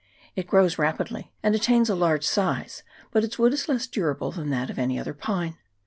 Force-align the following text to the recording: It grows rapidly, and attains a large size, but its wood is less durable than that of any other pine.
It 0.35 0.47
grows 0.47 0.79
rapidly, 0.79 1.31
and 1.43 1.53
attains 1.53 1.87
a 1.87 1.93
large 1.93 2.23
size, 2.23 2.81
but 3.11 3.23
its 3.23 3.37
wood 3.37 3.53
is 3.53 3.69
less 3.69 3.85
durable 3.85 4.31
than 4.31 4.49
that 4.49 4.71
of 4.71 4.79
any 4.79 4.97
other 4.97 5.13
pine. 5.13 5.57